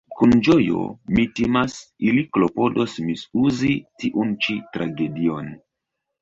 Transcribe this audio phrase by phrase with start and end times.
[0.19, 0.85] Kun ĝojo–
[1.17, 1.75] mi timas–
[2.11, 5.55] ili klopodos misuzi tiun ĉi tragedion.